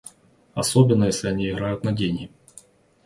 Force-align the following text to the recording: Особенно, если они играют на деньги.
Особенно, 0.55 1.03
если 1.03 1.27
они 1.27 1.51
играют 1.51 1.83
на 1.83 1.91
деньги. 1.91 2.31